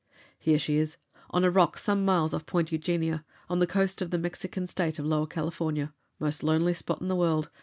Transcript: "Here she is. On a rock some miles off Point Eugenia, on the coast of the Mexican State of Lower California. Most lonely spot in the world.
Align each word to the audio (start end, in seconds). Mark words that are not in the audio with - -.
"Here 0.39 0.57
she 0.57 0.77
is. 0.77 0.97
On 1.29 1.43
a 1.43 1.51
rock 1.51 1.77
some 1.77 2.03
miles 2.03 2.33
off 2.33 2.47
Point 2.47 2.71
Eugenia, 2.71 3.23
on 3.47 3.59
the 3.59 3.67
coast 3.67 4.01
of 4.01 4.09
the 4.09 4.17
Mexican 4.17 4.65
State 4.65 4.97
of 4.97 5.05
Lower 5.05 5.27
California. 5.27 5.93
Most 6.19 6.41
lonely 6.41 6.73
spot 6.73 7.01
in 7.01 7.07
the 7.07 7.15
world. 7.15 7.51